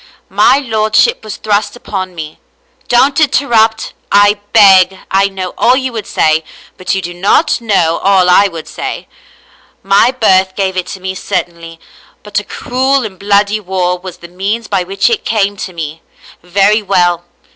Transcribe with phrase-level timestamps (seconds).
[0.31, 2.39] My lordship was thrust upon me.
[2.87, 6.43] Don't interrupt, I beg, I know all you would say,
[6.75, 9.07] but you do not know all I would say—
[9.99, 11.79] My birth gave it to me certainly,
[12.23, 16.01] but a cruel and bloody war was the means by which it came to me.
[16.41, 17.23] Very well.